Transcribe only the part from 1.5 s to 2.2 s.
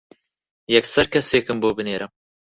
بۆ بنێرە.